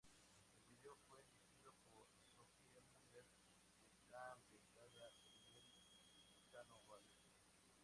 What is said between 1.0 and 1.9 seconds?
fue dirigido